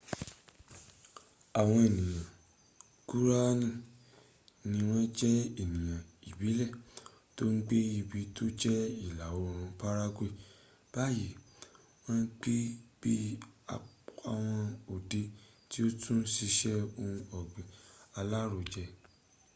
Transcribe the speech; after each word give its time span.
àwọn 1.59 1.79
ènìyàn 1.87 2.25
guarani 3.09 3.67
ni 4.71 4.77
wọ́n 4.89 5.05
jẹ́ 5.17 5.35
ènìyàn 5.61 6.01
ìbílẹ̀ 6.29 6.71
tó 7.35 7.43
ń 7.53 7.57
gbé 7.65 7.77
ibi 7.99 8.19
tó 8.35 8.43
jẹ́ 8.61 8.79
ìlà 9.07 9.25
oòrùn 9.41 9.69
paraguay 9.81 10.33
báyìí 10.93 11.27
wọ́n 12.03 12.19
ń 12.23 12.27
gbé 12.39 12.55
bí 12.99 13.13
i 13.27 13.31
apwọn 13.75 14.43
ọdẹ 14.93 15.21
tí 15.69 15.77
ó 15.85 15.87
tún 16.01 16.19
siṣẹ́ 16.33 16.75
ohun 17.01 17.15
ọ̀gbìn 17.39 17.67
alárojẹ 18.19 18.83